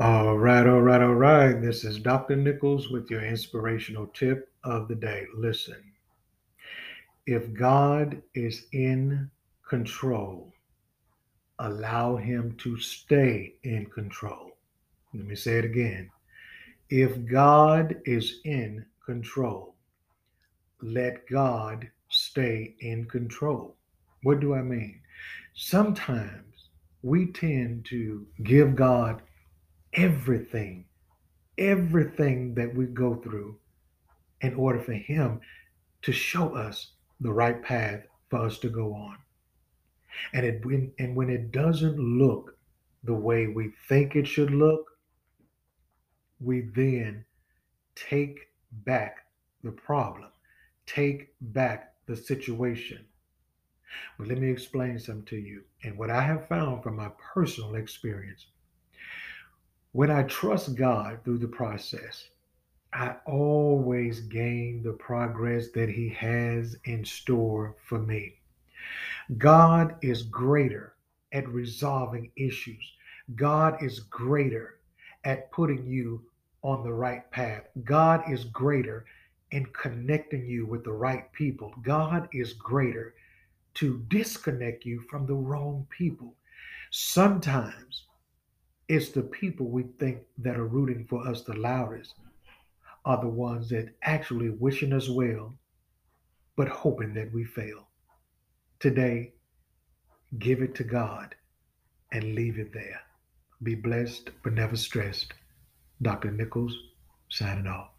All 0.00 0.38
right, 0.38 0.64
all 0.64 0.80
right, 0.80 1.02
all 1.02 1.16
right. 1.16 1.60
This 1.60 1.82
is 1.82 1.98
Dr. 1.98 2.36
Nichols 2.36 2.88
with 2.88 3.10
your 3.10 3.24
inspirational 3.24 4.06
tip 4.06 4.48
of 4.62 4.86
the 4.86 4.94
day. 4.94 5.26
Listen, 5.34 5.82
if 7.26 7.52
God 7.52 8.22
is 8.32 8.66
in 8.70 9.28
control, 9.68 10.52
allow 11.58 12.14
him 12.14 12.54
to 12.58 12.78
stay 12.78 13.54
in 13.64 13.86
control. 13.86 14.52
Let 15.14 15.26
me 15.26 15.34
say 15.34 15.58
it 15.58 15.64
again. 15.64 16.10
If 16.90 17.26
God 17.26 17.96
is 18.04 18.38
in 18.44 18.86
control, 19.04 19.74
let 20.80 21.26
God 21.28 21.90
stay 22.08 22.76
in 22.78 23.06
control. 23.06 23.74
What 24.22 24.38
do 24.38 24.54
I 24.54 24.62
mean? 24.62 25.00
Sometimes 25.56 26.68
we 27.02 27.32
tend 27.32 27.84
to 27.86 28.24
give 28.44 28.76
God 28.76 29.22
everything, 29.92 30.84
everything 31.56 32.54
that 32.54 32.74
we 32.74 32.86
go 32.86 33.14
through 33.16 33.56
in 34.40 34.54
order 34.54 34.80
for 34.80 34.92
Him 34.92 35.40
to 36.02 36.12
show 36.12 36.54
us 36.54 36.92
the 37.20 37.32
right 37.32 37.62
path 37.62 38.02
for 38.30 38.40
us 38.40 38.58
to 38.58 38.68
go 38.68 38.92
on. 38.94 39.16
And 40.32 40.44
it 40.44 40.64
when 40.64 40.92
and 40.98 41.14
when 41.14 41.30
it 41.30 41.52
doesn't 41.52 41.98
look 41.98 42.56
the 43.04 43.14
way 43.14 43.46
we 43.46 43.72
think 43.88 44.16
it 44.16 44.26
should 44.26 44.50
look, 44.50 44.86
we 46.40 46.62
then 46.74 47.24
take 47.94 48.48
back 48.84 49.26
the 49.62 49.70
problem, 49.70 50.30
take 50.86 51.34
back 51.40 51.94
the 52.06 52.16
situation. 52.16 53.04
But 54.18 54.28
let 54.28 54.38
me 54.38 54.50
explain 54.50 54.98
something 54.98 55.24
to 55.26 55.36
you. 55.36 55.62
And 55.82 55.96
what 55.96 56.10
I 56.10 56.22
have 56.22 56.48
found 56.48 56.82
from 56.82 56.96
my 56.96 57.10
personal 57.32 57.74
experience 57.74 58.46
when 59.92 60.10
I 60.10 60.22
trust 60.24 60.74
God 60.74 61.20
through 61.24 61.38
the 61.38 61.48
process, 61.48 62.28
I 62.92 63.16
always 63.26 64.20
gain 64.20 64.82
the 64.82 64.92
progress 64.92 65.70
that 65.70 65.88
He 65.88 66.08
has 66.10 66.76
in 66.84 67.04
store 67.04 67.76
for 67.84 67.98
me. 67.98 68.34
God 69.36 69.96
is 70.02 70.22
greater 70.22 70.94
at 71.32 71.48
resolving 71.48 72.30
issues. 72.36 72.92
God 73.34 73.82
is 73.82 74.00
greater 74.00 74.78
at 75.24 75.50
putting 75.52 75.86
you 75.86 76.22
on 76.62 76.82
the 76.82 76.92
right 76.92 77.30
path. 77.30 77.64
God 77.84 78.22
is 78.30 78.44
greater 78.44 79.04
in 79.50 79.66
connecting 79.66 80.46
you 80.46 80.66
with 80.66 80.84
the 80.84 80.92
right 80.92 81.30
people. 81.32 81.74
God 81.82 82.28
is 82.32 82.52
greater 82.54 83.14
to 83.74 84.04
disconnect 84.08 84.84
you 84.84 85.00
from 85.10 85.26
the 85.26 85.34
wrong 85.34 85.86
people. 85.90 86.34
Sometimes 86.90 88.04
it's 88.88 89.10
the 89.10 89.22
people 89.22 89.66
we 89.66 89.84
think 89.98 90.18
that 90.38 90.56
are 90.56 90.66
rooting 90.66 91.06
for 91.08 91.26
us 91.26 91.42
the 91.42 91.54
loudest 91.54 92.14
are 93.04 93.20
the 93.20 93.28
ones 93.28 93.68
that 93.70 93.94
actually 94.02 94.50
wishing 94.50 94.92
us 94.92 95.08
well, 95.08 95.54
but 96.56 96.68
hoping 96.68 97.14
that 97.14 97.32
we 97.32 97.44
fail. 97.44 97.88
Today, 98.80 99.32
give 100.38 100.62
it 100.62 100.74
to 100.76 100.84
God 100.84 101.34
and 102.12 102.34
leave 102.34 102.58
it 102.58 102.72
there. 102.72 103.00
Be 103.62 103.74
blessed, 103.74 104.30
but 104.42 104.52
never 104.52 104.76
stressed. 104.76 105.32
Dr. 106.02 106.30
Nichols, 106.30 106.76
signing 107.28 107.66
off. 107.66 107.90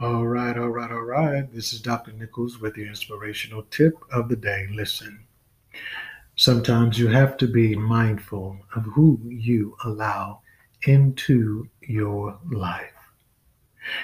All 0.00 0.26
right, 0.26 0.56
all 0.56 0.68
right, 0.68 0.90
all 0.90 1.02
right. 1.02 1.52
This 1.52 1.72
is 1.72 1.80
Dr. 1.80 2.12
Nichols 2.12 2.60
with 2.60 2.76
your 2.76 2.88
inspirational 2.88 3.62
tip 3.70 3.94
of 4.12 4.28
the 4.28 4.36
day. 4.36 4.68
Listen. 4.70 5.26
Sometimes 6.38 6.98
you 6.98 7.08
have 7.08 7.38
to 7.38 7.48
be 7.48 7.74
mindful 7.74 8.58
of 8.74 8.84
who 8.84 9.18
you 9.24 9.74
allow 9.84 10.42
into 10.86 11.66
your 11.80 12.38
life. 12.52 12.92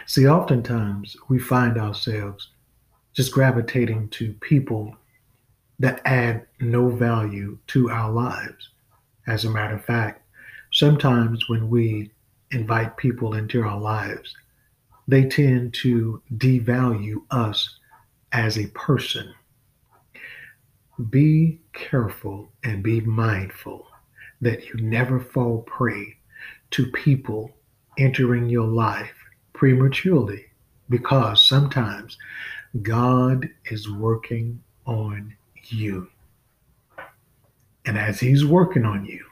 See, 0.06 0.26
oftentimes 0.26 1.14
we 1.28 1.38
find 1.38 1.76
ourselves 1.76 2.48
just 3.12 3.32
gravitating 3.32 4.08
to 4.10 4.32
people 4.40 4.96
that 5.78 6.00
add 6.06 6.46
no 6.58 6.88
value 6.88 7.58
to 7.66 7.90
our 7.90 8.10
lives. 8.10 8.70
As 9.26 9.44
a 9.44 9.50
matter 9.50 9.74
of 9.74 9.84
fact, 9.84 10.22
sometimes 10.72 11.50
when 11.50 11.68
we 11.68 12.12
invite 12.50 12.96
people 12.96 13.34
into 13.34 13.62
our 13.62 13.78
lives, 13.78 14.34
they 15.06 15.26
tend 15.28 15.74
to 15.74 16.22
devalue 16.38 17.16
us 17.30 17.76
as 18.32 18.56
a 18.56 18.68
person 18.68 19.34
be 21.10 21.60
careful 21.72 22.50
and 22.64 22.82
be 22.82 23.00
mindful 23.00 23.86
that 24.40 24.66
you 24.66 24.74
never 24.80 25.18
fall 25.18 25.62
prey 25.62 26.16
to 26.72 26.90
people 26.92 27.50
entering 27.98 28.48
your 28.48 28.66
life 28.66 29.14
prematurely 29.52 30.44
because 30.88 31.46
sometimes 31.46 32.18
God 32.82 33.48
is 33.66 33.90
working 33.90 34.62
on 34.86 35.34
you. 35.66 36.08
And 37.86 37.98
as 37.98 38.20
He's 38.20 38.44
working 38.44 38.84
on 38.84 39.04
you, 39.04 39.24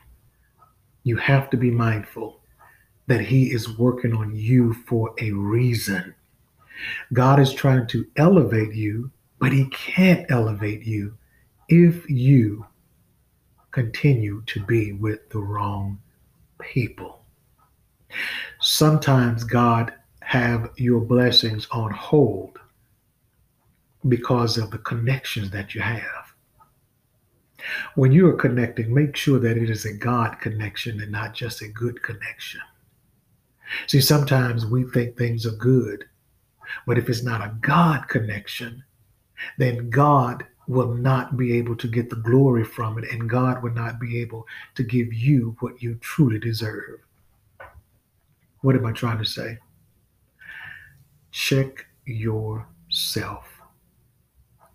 you 1.03 1.17
have 1.17 1.51
to 1.51 1.57
be 1.57 1.71
mindful 1.71 2.41
that 3.07 3.21
He 3.21 3.53
is 3.53 3.79
working 3.79 4.15
on 4.15 4.35
you 4.35 4.75
for 4.87 5.15
a 5.21 5.33
reason. 5.33 6.15
God 7.13 7.41
is 7.41 7.53
trying 7.53 7.87
to 7.89 8.07
elevate 8.17 8.75
you, 8.75 9.11
but 9.39 9.53
He 9.53 9.67
can't 9.71 10.31
elevate 10.31 10.85
you 10.85 11.17
if 11.71 12.11
you 12.11 12.67
continue 13.71 14.43
to 14.47 14.61
be 14.65 14.93
with 14.93 15.31
the 15.31 15.39
wrong 15.39 16.01
people. 16.59 17.25
Sometimes 18.61 19.45
God 19.45 19.95
have 20.21 20.71
your 20.77 21.01
blessings 21.01 21.69
on 21.71 21.93
hold 21.93 22.59
because 24.09 24.59
of 24.59 24.73
the 24.73 24.79
connections 24.79 25.51
that 25.53 25.73
you 25.73 25.81
have. 25.81 26.35
When 27.95 28.11
you 28.11 28.27
are 28.29 28.37
connecting, 28.37 28.93
make 28.93 29.15
sure 29.15 29.39
that 29.39 29.57
it 29.57 29.71
is 29.71 29.85
a 29.85 29.93
God 29.93 30.41
connection 30.41 31.01
and 31.01 31.13
not 31.13 31.35
just 31.35 31.63
a 31.63 31.69
good 31.69 32.03
connection. 32.03 32.61
See, 33.87 34.01
sometimes 34.01 34.67
we 34.67 34.85
think 34.85 35.17
things 35.17 35.47
are 35.47 35.53
good, 35.53 36.05
but 36.85 36.99
if 36.99 37.09
it's 37.09 37.23
not 37.23 37.43
a 37.43 37.55
God 37.61 38.09
connection, 38.09 38.83
then 39.57 39.89
God 39.89 40.45
will 40.69 40.95
not 40.95 41.37
be 41.37 41.57
able 41.57 41.77
to 41.77 41.89
get 41.89 42.11
the 42.11 42.17
glory 42.17 42.65
from 42.65 42.99
it, 42.99 43.11
and 43.11 43.29
God 43.29 43.63
will 43.63 43.73
not 43.73 43.99
be 43.99 44.21
able 44.21 44.47
to 44.75 44.83
give 44.83 45.13
you 45.13 45.57
what 45.61 45.83
you 45.83 45.97
truly 45.97 46.39
deserve. 46.39 47.01
What 48.61 48.77
am 48.77 48.87
I 48.87 48.93
trying 48.93 49.19
to 49.19 49.25
say? 49.25 49.59
Check 51.33 51.87
yourself 52.05 53.47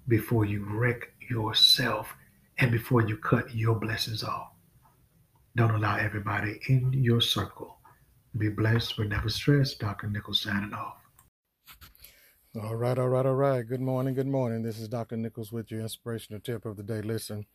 before 0.07 0.45
you 0.45 0.65
wreck 0.65 1.11
yourself 1.29 2.13
and 2.57 2.71
before 2.71 3.01
you 3.01 3.17
cut 3.17 3.53
your 3.53 3.75
blessings 3.75 4.23
off. 4.23 4.51
Don't 5.55 5.71
allow 5.71 5.97
everybody 5.97 6.59
in 6.67 6.91
your 6.93 7.21
circle. 7.21 7.77
Be 8.37 8.49
blessed 8.49 8.97
but 8.97 9.07
never 9.07 9.29
stressed. 9.29 9.79
Dr. 9.79 10.07
Nichols 10.07 10.41
signing 10.41 10.73
off. 10.73 10.97
All 12.61 12.77
right, 12.77 12.97
all 12.97 13.09
right, 13.09 13.25
all 13.25 13.35
right. 13.35 13.67
Good 13.67 13.81
morning, 13.81 14.13
good 14.13 14.27
morning. 14.27 14.63
This 14.63 14.79
is 14.79 14.87
Dr. 14.87 15.17
Nichols 15.17 15.51
with 15.51 15.69
your 15.71 15.81
inspirational 15.81 16.39
tip 16.39 16.63
of 16.63 16.77
the 16.77 16.83
day. 16.83 17.01
Listen, 17.01 17.47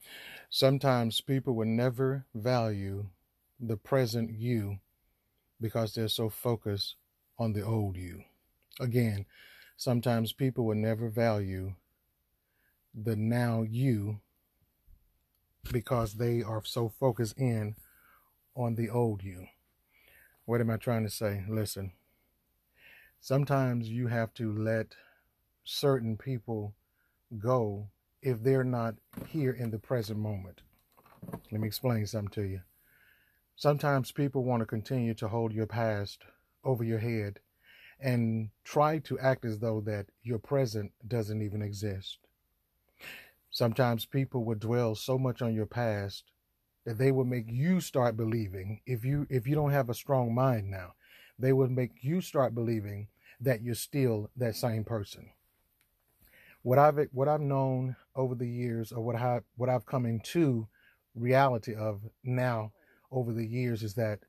sometimes 0.51 1.23
people 1.23 1.55
will 1.55 1.65
never 1.65 2.27
value 2.35 3.07
the 3.59 3.79
present 3.79 4.31
you 4.31 4.77
because 5.59 5.95
they're 5.95 6.09
so 6.09 6.29
focused 6.29 6.97
on 7.39 7.55
the 7.55 7.63
old 7.63 7.97
you. 7.97 8.25
Again, 8.79 9.25
sometimes 9.79 10.35
people 10.35 10.67
will 10.67 10.75
never 10.75 11.09
value 11.09 11.77
the 12.95 13.17
now 13.17 13.63
you 13.63 14.21
because 15.73 16.15
they 16.15 16.43
are 16.43 16.63
so 16.63 16.91
focused 16.91 17.39
in 17.39 17.75
on 18.55 18.75
the 18.75 18.91
old 18.91 19.23
you. 19.23 19.47
What 20.45 20.61
am 20.61 20.69
I 20.69 20.77
trying 20.77 21.05
to 21.05 21.11
say? 21.11 21.43
Listen, 21.49 21.93
sometimes 23.21 23.89
you 23.89 24.09
have 24.09 24.35
to 24.35 24.53
let 24.53 24.95
certain 25.65 26.17
people 26.17 26.75
go 27.39 27.89
if 28.23 28.43
they're 28.43 28.65
not 28.65 28.95
here 29.29 29.53
in 29.53 29.71
the 29.71 29.79
present 29.79 30.19
moment. 30.19 30.63
Let 31.51 31.61
me 31.61 31.69
explain 31.69 32.07
something 32.07 32.33
to 32.33 32.43
you. 32.43 32.61
Sometimes 33.57 34.11
people 34.11 34.43
want 34.43 34.61
to 34.61 34.67
continue 34.67 35.15
to 35.15 35.29
hold 35.29 35.53
your 35.53 35.67
past 35.67 36.25
over 36.65 36.83
your 36.83 36.99
head 36.99 37.41
and 38.01 38.49
try 38.65 38.99
to 38.99 39.19
act 39.19 39.45
as 39.45 39.59
though 39.59 39.83
that 39.83 40.07
your 40.23 40.39
present 40.39 40.93
doesn't 41.07 41.43
even 41.43 41.61
exist. 41.61 42.19
Sometimes 43.51 44.07
people 44.07 44.45
would 44.45 44.61
dwell 44.61 44.95
so 44.95 45.19
much 45.19 45.43
on 45.43 45.55
your 45.55 45.67
past 45.67 46.25
that 46.87 46.99
they 46.99 47.13
will 47.13 47.25
make 47.25 47.47
you 47.49 47.81
start 47.81 48.17
believing 48.17 48.81
if 48.87 49.05
you 49.05 49.27
if 49.29 49.47
you 49.47 49.55
don't 49.55 49.73
have 49.73 49.91
a 49.91 49.95
strong 49.95 50.35
mind 50.35 50.71
now, 50.71 50.95
they 51.41 51.53
would 51.53 51.71
make 51.71 51.93
you 52.03 52.21
start 52.21 52.55
believing 52.55 53.09
that 53.41 53.63
you're 53.63 53.75
still 53.75 54.31
that 54.37 54.57
same 54.57 54.85
person. 54.85 55.31
What 56.63 56.79
I've 56.79 56.99
what 57.13 57.29
I've 57.29 57.41
known 57.41 57.97
over 58.15 58.35
the 58.35 58.49
years, 58.49 58.93
or 58.93 59.03
what 59.03 59.17
I 59.17 59.41
what 59.57 59.69
I've 59.69 59.87
come 59.87 60.07
into 60.07 60.69
reality 61.15 61.75
of 61.75 62.03
now 62.23 62.73
over 63.11 63.33
the 63.33 63.47
years, 63.47 63.83
is 63.83 63.95
that 63.95 64.21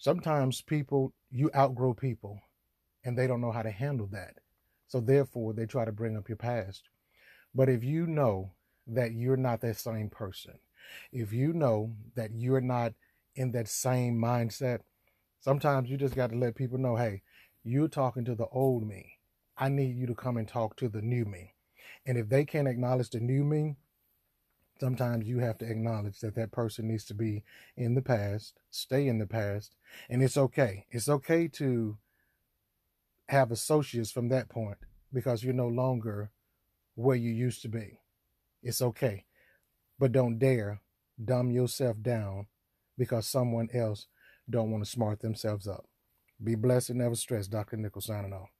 Sometimes 0.00 0.62
people, 0.62 1.12
you 1.30 1.50
outgrow 1.54 1.92
people 1.92 2.40
and 3.04 3.18
they 3.18 3.26
don't 3.26 3.42
know 3.42 3.52
how 3.52 3.60
to 3.60 3.70
handle 3.70 4.06
that. 4.12 4.36
So 4.86 4.98
therefore, 4.98 5.52
they 5.52 5.66
try 5.66 5.84
to 5.84 5.92
bring 5.92 6.16
up 6.16 6.26
your 6.26 6.38
past. 6.38 6.88
But 7.54 7.68
if 7.68 7.84
you 7.84 8.06
know 8.06 8.52
that 8.86 9.12
you're 9.12 9.36
not 9.36 9.60
that 9.60 9.76
same 9.76 10.08
person, 10.08 10.54
if 11.12 11.34
you 11.34 11.52
know 11.52 11.92
that 12.14 12.30
you're 12.32 12.62
not 12.62 12.94
in 13.36 13.52
that 13.52 13.68
same 13.68 14.16
mindset, 14.16 14.80
sometimes 15.40 15.90
you 15.90 15.96
just 15.96 16.14
got 16.14 16.30
to 16.30 16.36
let 16.36 16.54
people 16.54 16.78
know, 16.78 16.96
hey, 16.96 17.22
you're 17.64 17.88
talking 17.88 18.24
to 18.24 18.34
the 18.34 18.46
old 18.46 18.86
me. 18.86 19.18
I 19.56 19.68
need 19.68 19.96
you 19.96 20.06
to 20.06 20.14
come 20.14 20.36
and 20.36 20.48
talk 20.48 20.76
to 20.76 20.88
the 20.88 21.02
new 21.02 21.24
me. 21.24 21.54
And 22.06 22.16
if 22.16 22.28
they 22.28 22.44
can't 22.44 22.68
acknowledge 22.68 23.10
the 23.10 23.20
new 23.20 23.44
me, 23.44 23.76
sometimes 24.78 25.26
you 25.26 25.40
have 25.40 25.58
to 25.58 25.70
acknowledge 25.70 26.20
that 26.20 26.34
that 26.36 26.52
person 26.52 26.88
needs 26.88 27.04
to 27.06 27.14
be 27.14 27.44
in 27.76 27.94
the 27.94 28.02
past, 28.02 28.60
stay 28.70 29.06
in 29.06 29.18
the 29.18 29.26
past, 29.26 29.74
and 30.08 30.22
it's 30.22 30.38
okay. 30.38 30.86
It's 30.90 31.08
okay 31.08 31.48
to 31.48 31.98
have 33.28 33.50
associates 33.50 34.10
from 34.10 34.28
that 34.30 34.48
point 34.48 34.78
because 35.12 35.44
you're 35.44 35.52
no 35.52 35.68
longer 35.68 36.30
where 36.94 37.16
you 37.16 37.30
used 37.30 37.62
to 37.62 37.68
be. 37.68 38.00
It's 38.62 38.80
okay. 38.80 39.24
But 39.98 40.12
don't 40.12 40.38
dare 40.38 40.80
dumb 41.22 41.50
yourself 41.50 41.96
down 42.00 42.46
because 42.96 43.26
someone 43.26 43.68
else 43.74 44.06
don't 44.48 44.70
want 44.70 44.84
to 44.84 44.90
smart 44.90 45.20
themselves 45.20 45.68
up. 45.68 45.86
Be 46.42 46.54
blessed 46.54 46.90
and 46.90 46.98
never 47.00 47.14
stress. 47.14 47.46
Dr. 47.48 47.76
Nichols 47.76 48.06
signing 48.06 48.32
off. 48.32 48.50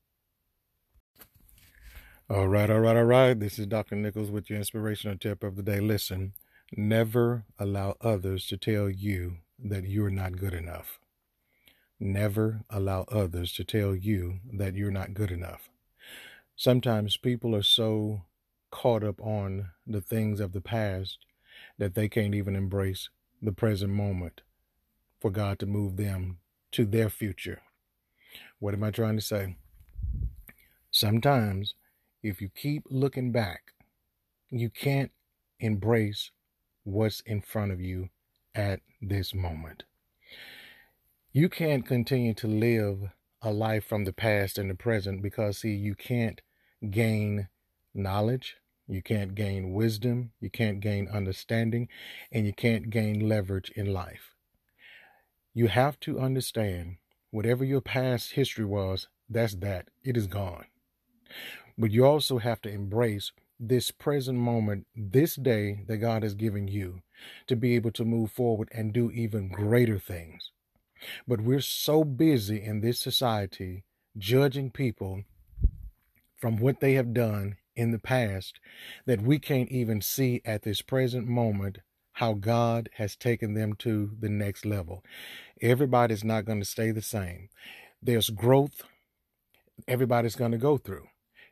All 2.29 2.47
right, 2.47 2.71
all 2.71 2.81
right, 2.81 2.97
all 2.97 3.05
right. 3.05 3.39
This 3.39 3.59
is 3.59 3.67
Dr. 3.67 3.97
Nichols 3.97 4.31
with 4.31 4.49
your 4.49 4.59
inspirational 4.59 5.19
tip 5.19 5.43
of 5.43 5.57
the 5.57 5.63
day. 5.63 5.81
Listen, 5.81 6.35
never 6.77 7.45
allow 7.59 7.97
others 8.01 8.47
to 8.49 8.57
tell 8.57 8.89
you 8.89 9.39
that 9.59 9.85
you're 9.85 10.11
not 10.11 10.37
good 10.37 10.55
enough. 10.55 11.01
Never 11.99 12.63
allow 12.71 13.05
others 13.11 13.53
to 13.55 13.65
tell 13.65 13.97
you 13.97 14.41
that 14.53 14.75
you're 14.75 14.93
not 14.93 15.15
good 15.15 15.31
enough. 15.31 15.71
Sometimes 16.55 17.17
people 17.17 17.57
are 17.57 17.63
so 17.63 18.23
caught 18.71 19.03
up 19.03 19.21
on 19.21 19.71
the 19.87 20.01
things 20.01 20.41
of 20.41 20.53
the 20.53 20.61
past 20.61 21.19
that 21.79 21.95
they 21.95 22.09
can't 22.09 22.35
even 22.35 22.55
embrace 22.55 23.09
the 23.43 23.53
present 23.53 23.93
moment 23.93 24.43
for 25.21 25.31
God 25.31 25.59
to 25.59 25.67
move 25.67 25.97
them 25.97 26.39
to 26.73 26.85
their 26.85 27.11
future. 27.11 27.63
What 28.59 28.75
am 28.75 28.85
I 28.85 28.91
trying 28.91 29.17
to 29.17 29.23
say? 29.23 29.57
Sometimes 30.91 31.75
if 32.23 32.41
you 32.41 32.49
keep 32.49 32.85
looking 32.91 33.33
back, 33.33 33.73
you 34.51 34.71
can't 34.71 35.11
embrace 35.59 36.31
what's 36.85 37.21
in 37.21 37.41
front 37.41 37.73
of 37.73 37.81
you 37.81 38.11
at 38.55 38.81
this 39.01 39.35
moment. 39.35 39.85
You 41.33 41.49
can't 41.49 41.87
continue 41.87 42.35
to 42.35 42.49
live 42.49 43.11
a 43.43 43.53
life 43.53 43.85
from 43.85 44.05
the 44.05 44.13
past 44.13 44.59
and 44.59 44.69
the 44.69 44.75
present 44.75 45.23
because, 45.23 45.59
see, 45.59 45.75
you 45.75 45.95
can't 45.95 46.41
gain 46.91 47.49
knowledge, 47.95 48.57
you 48.87 49.03
can't 49.03 49.35
gain 49.35 49.73
wisdom, 49.73 50.33
you 50.41 50.51
can't 50.51 50.81
gain 50.81 51.09
understanding, 51.09 51.89
and 52.33 52.47
you 52.47 52.53
can't 52.53 52.91
gain 52.91 53.29
leverage 53.29 53.71
in 53.77 53.93
life. 53.93 54.30
You 55.53 55.67
have 55.67 55.99
to 56.01 56.21
understand 56.21 56.97
whatever 57.31 57.65
your 57.65 57.81
past 57.81 58.33
history 58.33 58.65
was, 58.65 59.09
that's 59.29 59.55
that. 59.57 59.89
It 60.05 60.17
is 60.17 60.27
gone. 60.27 60.67
But 61.77 61.91
you 61.91 62.05
also 62.05 62.39
have 62.39 62.61
to 62.63 62.71
embrace 62.71 63.33
this 63.59 63.91
present 63.91 64.39
moment, 64.39 64.87
this 64.95 65.35
day 65.37 65.85
that 65.87 65.99
God 65.99 66.23
has 66.23 66.35
given 66.35 66.69
you 66.69 67.03
to 67.47 67.57
be 67.57 67.75
able 67.75 67.91
to 67.93 68.05
move 68.05 68.31
forward 68.31 68.69
and 68.73 68.93
do 68.93 69.11
even 69.11 69.49
greater 69.49 69.99
things. 69.99 70.53
But 71.27 71.41
we're 71.41 71.61
so 71.61 72.05
busy 72.05 72.63
in 72.63 72.81
this 72.81 73.01
society 73.01 73.85
judging 74.17 74.71
people 74.71 75.25
from 76.37 76.57
what 76.57 76.81
they 76.81 76.95
have 76.95 77.13
done 77.13 77.57
in 77.77 77.91
the 77.91 77.99
past 77.99 78.61
that 79.07 79.23
we 79.23 79.39
can't 79.39 79.71
even 79.71 80.01
see 80.01 80.41
at 80.45 80.63
this 80.63 80.83
present 80.83 81.27
moment 81.27 81.79
how 82.21 82.35
God 82.35 82.91
has 82.97 83.17
taken 83.17 83.55
them 83.55 83.73
to 83.77 84.11
the 84.21 84.29
next 84.29 84.67
level. 84.67 85.03
Everybody's 85.63 86.23
not 86.23 86.45
going 86.45 86.61
to 86.61 86.67
stay 86.67 86.91
the 86.91 87.01
same. 87.01 87.49
There's 88.03 88.29
growth 88.29 88.83
everybody's 89.89 90.37
going 90.37 90.53
to 90.53 90.59
go 90.59 90.77
through. 90.77 91.07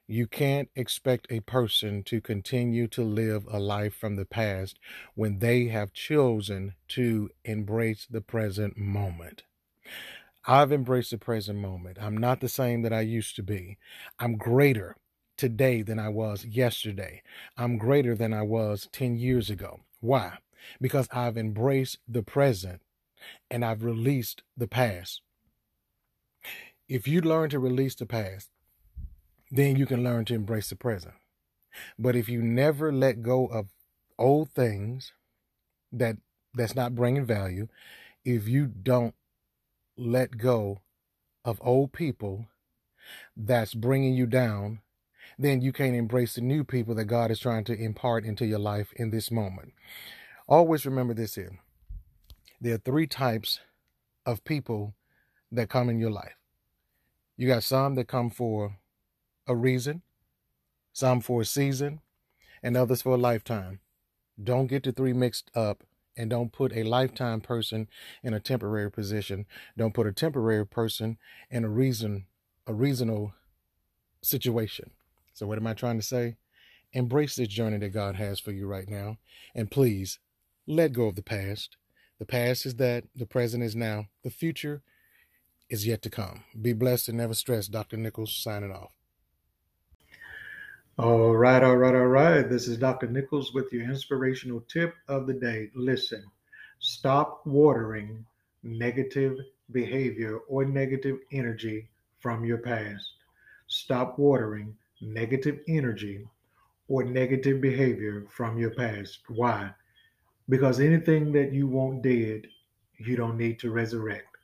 You 0.06 0.26
can't 0.26 0.68
expect 0.76 1.26
a 1.30 1.40
person 1.40 2.02
to 2.04 2.20
continue 2.20 2.86
to 2.88 3.02
live 3.02 3.46
a 3.50 3.58
life 3.58 3.94
from 3.94 4.16
the 4.16 4.26
past 4.26 4.78
when 5.14 5.38
they 5.38 5.68
have 5.68 5.94
chosen 5.94 6.74
to 6.88 7.30
embrace 7.46 8.06
the 8.08 8.20
present 8.20 8.76
moment. 8.76 9.44
I've 10.46 10.72
embraced 10.72 11.12
the 11.12 11.18
present 11.18 11.58
moment. 11.58 11.96
I'm 11.98 12.16
not 12.16 12.40
the 12.40 12.48
same 12.48 12.82
that 12.82 12.92
I 12.92 13.00
used 13.00 13.36
to 13.36 13.42
be. 13.42 13.78
I'm 14.18 14.36
greater 14.36 14.96
today 15.38 15.80
than 15.80 15.98
I 15.98 16.10
was 16.10 16.44
yesterday. 16.44 17.22
I'm 17.56 17.78
greater 17.78 18.14
than 18.14 18.34
I 18.34 18.42
was 18.42 18.86
10 18.92 19.16
years 19.16 19.48
ago. 19.48 19.80
Why? 20.00 20.38
Because 20.80 21.08
I've 21.12 21.36
embraced 21.36 21.98
the 22.06 22.22
present 22.22 22.80
and 23.50 23.64
I've 23.64 23.84
released 23.84 24.42
the 24.56 24.68
past. 24.68 25.22
If 26.88 27.06
you 27.06 27.20
learn 27.20 27.50
to 27.50 27.58
release 27.58 27.94
the 27.94 28.06
past, 28.06 28.50
then 29.50 29.76
you 29.76 29.86
can 29.86 30.02
learn 30.02 30.24
to 30.26 30.34
embrace 30.34 30.70
the 30.70 30.76
present. 30.76 31.14
But 31.98 32.16
if 32.16 32.28
you 32.28 32.42
never 32.42 32.92
let 32.92 33.22
go 33.22 33.46
of 33.46 33.68
old 34.18 34.50
things 34.50 35.12
that 35.92 36.16
that's 36.54 36.74
not 36.74 36.94
bringing 36.94 37.24
value, 37.24 37.68
if 38.24 38.48
you 38.48 38.66
don't 38.66 39.14
let 39.96 40.38
go 40.38 40.80
of 41.44 41.60
old 41.62 41.92
people 41.92 42.46
that's 43.36 43.74
bringing 43.74 44.14
you 44.14 44.26
down, 44.26 44.80
then 45.38 45.60
you 45.60 45.72
can't 45.72 45.94
embrace 45.94 46.34
the 46.34 46.40
new 46.40 46.64
people 46.64 46.94
that 46.94 47.04
God 47.04 47.30
is 47.30 47.38
trying 47.38 47.64
to 47.64 47.74
impart 47.74 48.24
into 48.24 48.44
your 48.44 48.58
life 48.58 48.92
in 48.96 49.10
this 49.10 49.30
moment. 49.30 49.72
Always 50.48 50.86
remember 50.86 51.12
this 51.12 51.34
here. 51.34 51.58
There 52.58 52.74
are 52.74 52.78
three 52.78 53.06
types 53.06 53.60
of 54.24 54.44
people 54.44 54.94
that 55.52 55.68
come 55.68 55.90
in 55.90 55.98
your 55.98 56.10
life. 56.10 56.36
You 57.36 57.46
got 57.46 57.62
some 57.62 57.94
that 57.96 58.08
come 58.08 58.30
for 58.30 58.78
a 59.46 59.54
reason, 59.54 60.02
some 60.92 61.20
for 61.20 61.42
a 61.42 61.44
season, 61.44 62.00
and 62.62 62.76
others 62.76 63.02
for 63.02 63.14
a 63.14 63.18
lifetime. 63.18 63.80
Don't 64.42 64.68
get 64.68 64.84
the 64.84 64.92
three 64.92 65.12
mixed 65.12 65.50
up 65.54 65.84
and 66.16 66.30
don't 66.30 66.50
put 66.50 66.72
a 66.74 66.82
lifetime 66.82 67.42
person 67.42 67.86
in 68.22 68.32
a 68.32 68.40
temporary 68.40 68.90
position. 68.90 69.44
Don't 69.76 69.94
put 69.94 70.06
a 70.06 70.12
temporary 70.12 70.66
person 70.66 71.18
in 71.50 71.64
a 71.64 71.68
reason 71.68 72.26
a 72.66 72.74
reasonable 72.74 73.32
situation. 74.20 74.90
So 75.32 75.46
what 75.46 75.58
am 75.58 75.66
I 75.66 75.72
trying 75.74 75.98
to 75.98 76.04
say? 76.04 76.36
Embrace 76.92 77.36
this 77.36 77.48
journey 77.48 77.78
that 77.78 77.90
God 77.90 78.16
has 78.16 78.40
for 78.40 78.52
you 78.52 78.66
right 78.66 78.88
now 78.88 79.16
and 79.54 79.70
please 79.70 80.18
let 80.68 80.92
go 80.92 81.06
of 81.06 81.16
the 81.16 81.22
past. 81.22 81.76
The 82.18 82.26
past 82.26 82.66
is 82.66 82.74
that, 82.76 83.04
the 83.16 83.26
present 83.26 83.64
is 83.64 83.74
now, 83.74 84.06
the 84.22 84.30
future 84.30 84.82
is 85.70 85.86
yet 85.86 86.02
to 86.02 86.10
come. 86.10 86.44
Be 86.60 86.74
blessed 86.74 87.08
and 87.08 87.18
never 87.18 87.34
stress. 87.34 87.68
Dr. 87.68 87.96
Nichols 87.96 88.36
signing 88.36 88.70
off. 88.70 88.92
All 90.98 91.34
right, 91.34 91.62
all 91.62 91.76
right, 91.76 91.94
all 91.94 92.06
right. 92.06 92.42
This 92.42 92.68
is 92.68 92.76
Dr. 92.76 93.06
Nichols 93.06 93.54
with 93.54 93.72
your 93.72 93.84
inspirational 93.84 94.60
tip 94.68 94.94
of 95.06 95.26
the 95.26 95.32
day. 95.32 95.70
Listen, 95.74 96.24
stop 96.80 97.46
watering 97.46 98.26
negative 98.62 99.38
behavior 99.70 100.38
or 100.48 100.64
negative 100.64 101.18
energy 101.32 101.88
from 102.18 102.44
your 102.44 102.58
past. 102.58 103.12
Stop 103.68 104.18
watering 104.18 104.76
negative 105.00 105.60
energy 105.68 106.26
or 106.88 107.04
negative 107.04 107.60
behavior 107.60 108.26
from 108.28 108.58
your 108.58 108.70
past. 108.70 109.20
Why? 109.28 109.70
Because 110.48 110.80
anything 110.80 111.32
that 111.32 111.52
you 111.52 111.66
want 111.66 112.02
dead, 112.02 112.46
you 112.98 113.16
don't 113.16 113.36
need 113.36 113.58
to 113.60 113.70
resurrect. 113.70 114.36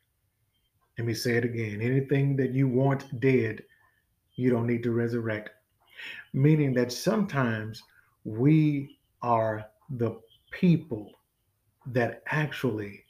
Let 0.98 1.06
me 1.06 1.14
say 1.14 1.36
it 1.36 1.44
again. 1.44 1.80
Anything 1.80 2.36
that 2.36 2.52
you 2.52 2.68
want 2.68 3.20
dead, 3.20 3.62
you 4.36 4.50
don't 4.50 4.66
need 4.66 4.82
to 4.82 4.92
resurrect 4.92 5.50
meaning 6.32 6.74
that 6.74 6.92
sometimes 6.92 7.82
we 8.24 8.98
are 9.22 9.64
the 9.90 10.20
people 10.50 11.12
that 11.86 12.22
actually 12.26 13.04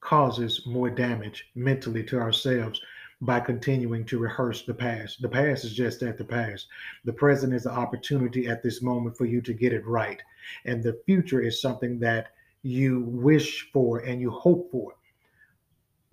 causes 0.00 0.62
more 0.66 0.90
damage 0.90 1.50
mentally 1.54 2.02
to 2.04 2.18
ourselves 2.18 2.80
by 3.20 3.40
continuing 3.40 4.04
to 4.04 4.18
rehearse 4.18 4.62
the 4.62 4.74
past. 4.74 5.20
The 5.20 5.28
past 5.28 5.64
is 5.64 5.74
just 5.74 6.02
at 6.02 6.16
the 6.16 6.24
past. 6.24 6.68
The 7.04 7.12
present 7.12 7.52
is 7.52 7.66
an 7.66 7.72
opportunity 7.72 8.46
at 8.46 8.62
this 8.62 8.80
moment 8.80 9.16
for 9.16 9.24
you 9.24 9.40
to 9.40 9.52
get 9.52 9.72
it 9.72 9.84
right. 9.84 10.22
And 10.64 10.82
the 10.82 11.00
future 11.04 11.40
is 11.40 11.60
something 11.60 11.98
that 11.98 12.28
you 12.62 13.00
wish 13.00 13.70
for 13.72 14.00
and 14.00 14.20
you 14.20 14.30
hope 14.30 14.70
for. 14.70 14.94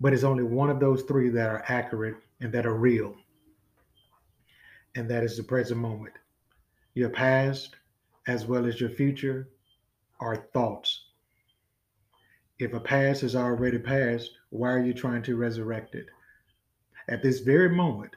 But 0.00 0.12
it's 0.12 0.24
only 0.24 0.44
one 0.44 0.70
of 0.70 0.80
those 0.80 1.02
three 1.02 1.30
that 1.30 1.48
are 1.48 1.64
accurate 1.68 2.16
and 2.40 2.52
that 2.52 2.66
are 2.66 2.74
real. 2.74 3.14
And 4.94 5.10
that 5.10 5.24
is 5.24 5.36
the 5.36 5.42
present 5.42 5.80
moment. 5.80 6.14
Your 6.94 7.10
past, 7.10 7.76
as 8.26 8.46
well 8.46 8.66
as 8.66 8.80
your 8.80 8.90
future, 8.90 9.48
are 10.20 10.48
thoughts. 10.52 11.06
If 12.58 12.72
a 12.72 12.80
past 12.80 13.22
is 13.22 13.36
already 13.36 13.78
past, 13.78 14.30
why 14.50 14.70
are 14.70 14.82
you 14.82 14.94
trying 14.94 15.22
to 15.24 15.36
resurrect 15.36 15.94
it? 15.94 16.06
At 17.08 17.22
this 17.22 17.40
very 17.40 17.68
moment, 17.68 18.16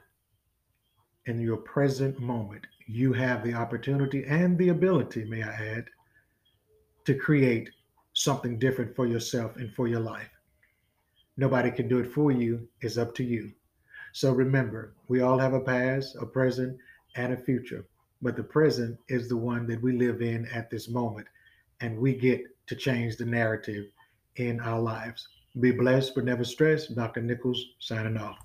in 1.26 1.40
your 1.40 1.58
present 1.58 2.18
moment, 2.18 2.66
you 2.86 3.12
have 3.12 3.44
the 3.44 3.54
opportunity 3.54 4.24
and 4.24 4.58
the 4.58 4.70
ability, 4.70 5.24
may 5.24 5.42
I 5.42 5.52
add, 5.52 5.84
to 7.04 7.14
create 7.14 7.70
something 8.20 8.58
different 8.58 8.94
for 8.94 9.06
yourself 9.06 9.56
and 9.56 9.72
for 9.72 9.88
your 9.88 10.00
life. 10.00 10.28
Nobody 11.38 11.70
can 11.70 11.88
do 11.88 12.00
it 12.00 12.12
for 12.12 12.30
you, 12.30 12.68
it's 12.82 12.98
up 12.98 13.14
to 13.14 13.24
you. 13.24 13.52
So 14.12 14.32
remember, 14.32 14.92
we 15.08 15.22
all 15.22 15.38
have 15.38 15.54
a 15.54 15.60
past, 15.60 16.16
a 16.20 16.26
present, 16.26 16.76
and 17.16 17.32
a 17.32 17.36
future, 17.36 17.86
but 18.20 18.36
the 18.36 18.42
present 18.42 18.98
is 19.08 19.28
the 19.28 19.38
one 19.38 19.66
that 19.68 19.80
we 19.80 19.92
live 19.92 20.20
in 20.20 20.46
at 20.52 20.68
this 20.68 20.90
moment, 20.90 21.28
and 21.80 21.98
we 21.98 22.14
get 22.14 22.42
to 22.66 22.76
change 22.76 23.16
the 23.16 23.24
narrative 23.24 23.86
in 24.36 24.60
our 24.60 24.80
lives. 24.80 25.26
Be 25.58 25.70
blessed, 25.70 26.14
but 26.14 26.24
never 26.24 26.44
stressed. 26.44 26.94
Dr. 26.94 27.22
Nichols 27.22 27.64
signing 27.78 28.18
off. 28.18 28.38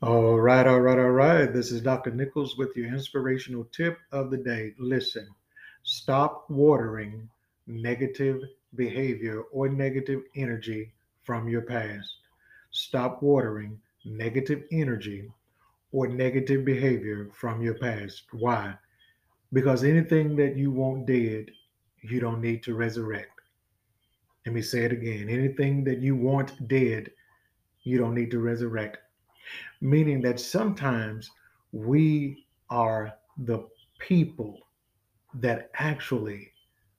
All 0.00 0.40
right, 0.40 0.66
all 0.66 0.80
right, 0.80 0.98
all 0.98 1.10
right. 1.10 1.52
This 1.52 1.70
is 1.70 1.82
Dr. 1.82 2.10
Nichols 2.10 2.56
with 2.56 2.74
your 2.74 2.88
inspirational 2.88 3.64
tip 3.64 3.98
of 4.12 4.30
the 4.30 4.38
day. 4.38 4.72
Listen, 4.78 5.28
stop 5.82 6.48
watering 6.48 7.28
negative 7.66 8.42
behavior 8.74 9.42
or 9.52 9.68
negative 9.68 10.22
energy 10.36 10.92
from 11.22 11.48
your 11.48 11.62
past. 11.62 12.16
Stop 12.70 13.22
watering 13.22 13.78
negative 14.04 14.64
energy 14.72 15.30
or 15.92 16.08
negative 16.08 16.64
behavior 16.64 17.30
from 17.34 17.62
your 17.62 17.74
past. 17.74 18.22
Why? 18.32 18.74
Because 19.52 19.84
anything 19.84 20.34
that 20.36 20.56
you 20.56 20.70
want 20.70 21.06
dead, 21.06 21.50
you 22.00 22.18
don't 22.18 22.40
need 22.40 22.62
to 22.64 22.74
resurrect. 22.74 23.40
Let 24.46 24.54
me 24.54 24.62
say 24.62 24.84
it 24.84 24.92
again. 24.92 25.28
Anything 25.28 25.84
that 25.84 25.98
you 25.98 26.16
want 26.16 26.66
dead, 26.66 27.10
you 27.82 27.98
don't 27.98 28.14
need 28.14 28.30
to 28.30 28.40
resurrect. 28.40 28.98
Meaning 29.80 30.22
that 30.22 30.40
sometimes 30.40 31.30
we 31.72 32.46
are 32.70 33.12
the 33.38 33.68
people 33.98 34.58
that 35.34 35.70
actually 35.74 36.51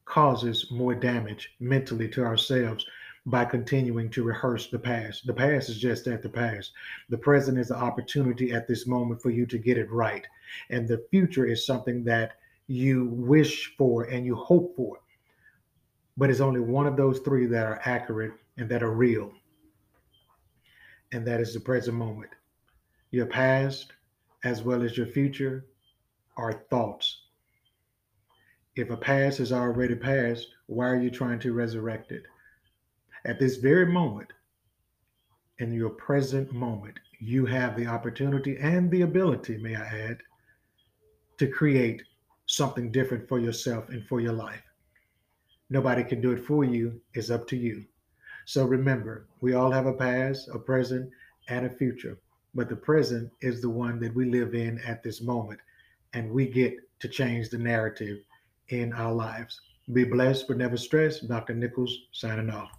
causes 0.06 0.68
more 0.72 0.96
damage 0.96 1.56
mentally 1.60 2.08
to 2.10 2.24
ourselves 2.24 2.86
by 3.26 3.46
continuing 3.46 4.10
to 4.10 4.24
rehearse 4.24 4.68
the 4.68 4.80
past. 4.80 5.26
The 5.26 5.34
past 5.34 5.70
is 5.70 5.80
just 5.80 6.08
at 6.08 6.22
the 6.22 6.30
past. 6.30 6.74
The 7.10 7.18
present 7.18 7.58
is 7.58 7.72
an 7.72 7.78
opportunity 7.78 8.52
at 8.52 8.68
this 8.68 8.86
moment 8.86 9.22
for 9.22 9.30
you 9.30 9.46
to 9.46 9.58
get 9.58 9.78
it 9.78 9.90
right. 9.90 10.26
And 10.70 10.88
the 10.88 11.06
future 11.10 11.46
is 11.46 11.66
something 11.66 12.04
that 12.04 12.34
you 12.68 13.06
wish 13.06 13.76
for 13.78 14.04
and 14.04 14.26
you 14.26 14.36
hope 14.36 14.76
for. 14.76 15.00
But 16.18 16.30
it's 16.30 16.42
only 16.42 16.60
one 16.60 16.86
of 16.86 16.98
those 16.98 17.20
three 17.20 17.46
that 17.48 17.66
are 17.66 17.82
accurate 17.86 18.34
and 18.58 18.70
that 18.70 18.84
are 18.84 18.92
real. 18.92 19.32
And 21.12 21.26
that 21.26 21.40
is 21.40 21.54
the 21.54 21.60
present 21.60 21.96
moment. 21.96 22.32
Your 23.12 23.26
past, 23.26 23.94
as 24.44 24.64
well 24.64 24.84
as 24.84 24.98
your 24.98 25.08
future, 25.08 25.66
are 26.36 26.66
thoughts. 26.70 27.23
If 28.76 28.90
a 28.90 28.98
past 28.98 29.40
is 29.40 29.52
already 29.52 29.94
past, 29.94 30.48
why 30.66 30.88
are 30.88 31.00
you 31.00 31.12
trying 31.12 31.38
to 31.40 31.54
resurrect 31.54 32.12
it? 32.12 32.24
At 33.24 33.38
this 33.38 33.58
very 33.58 33.86
moment, 33.86 34.34
in 35.60 35.72
your 35.72 35.92
present 35.92 36.52
moment, 36.52 36.98
you 37.20 37.46
have 37.46 37.76
the 37.76 37.86
opportunity 37.86 38.58
and 38.58 38.90
the 38.90 39.04
ability, 39.04 39.58
may 39.58 39.76
I 39.76 39.86
add, 39.86 40.18
to 41.38 41.48
create 41.48 42.02
something 42.48 42.92
different 42.92 43.30
for 43.30 43.40
yourself 43.40 43.90
and 43.90 44.04
for 44.08 44.20
your 44.20 44.34
life. 44.34 44.64
Nobody 45.70 46.04
can 46.04 46.20
do 46.20 46.32
it 46.32 46.44
for 46.44 46.64
you, 46.64 47.00
it's 47.14 47.30
up 47.30 47.48
to 47.50 47.56
you. 47.56 47.86
So 48.46 48.66
remember, 48.66 49.28
we 49.40 49.54
all 49.54 49.72
have 49.72 49.86
a 49.86 49.94
past, 49.94 50.50
a 50.52 50.58
present, 50.58 51.12
and 51.48 51.68
a 51.68 51.70
future, 51.70 52.18
but 52.56 52.70
the 52.70 52.76
present 52.76 53.32
is 53.42 53.62
the 53.62 53.70
one 53.70 54.00
that 54.00 54.16
we 54.16 54.26
live 54.26 54.56
in 54.56 54.80
at 54.80 55.04
this 55.04 55.22
moment, 55.22 55.60
and 56.14 56.32
we 56.32 56.48
get 56.48 56.76
to 57.02 57.08
change 57.08 57.50
the 57.50 57.58
narrative 57.60 58.18
in 58.82 58.94
our 58.94 59.14
lives. 59.14 59.62
Be 59.92 60.04
blessed 60.04 60.48
but 60.48 60.58
never 60.58 60.78
stressed. 60.78 61.28
Dr. 61.28 61.54
Nichols 61.54 61.96
signing 62.12 62.50
off. 62.50 62.72